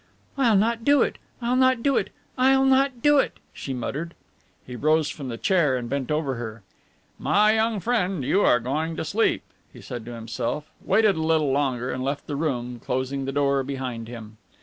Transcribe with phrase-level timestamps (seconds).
[0.35, 4.15] "I'll not do it, I'll not do it, I'll not do it," she muttered.
[4.65, 6.63] He rose from the chair and bent over her.
[7.19, 11.51] "My young friend, you are going to sleep," he said to himself, waited a little
[11.51, 14.37] longer and left the room, closing the door behind him.